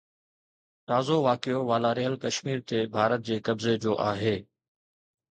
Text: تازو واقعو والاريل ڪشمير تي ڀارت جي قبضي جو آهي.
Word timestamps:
تازو 0.89 1.15
واقعو 1.27 1.61
والاريل 1.71 2.13
ڪشمير 2.23 2.59
تي 2.69 2.77
ڀارت 2.95 3.19
جي 3.27 3.37
قبضي 3.45 3.73
جو 3.83 3.93
آهي. 4.11 4.33